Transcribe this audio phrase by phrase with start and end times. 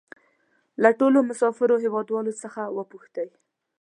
[0.81, 3.29] له ټولو مسافرو هېوادوالو څخه وپوښتئ.